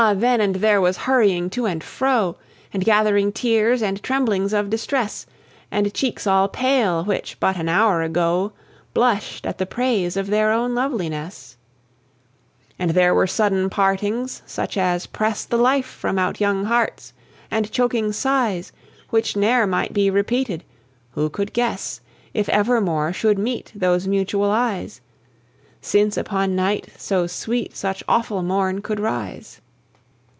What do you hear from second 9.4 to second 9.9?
at the